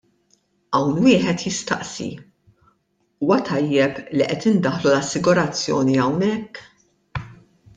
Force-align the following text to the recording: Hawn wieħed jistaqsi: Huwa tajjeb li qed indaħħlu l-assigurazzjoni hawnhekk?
Hawn 0.77 0.95
wieħed 1.07 1.43
jistaqsi: 1.47 2.07
Huwa 3.25 3.37
tajjeb 3.51 4.01
li 4.17 4.31
qed 4.37 4.49
indaħħlu 4.55 4.93
l-assigurazzjoni 4.95 6.01
hawnhekk? 6.07 7.25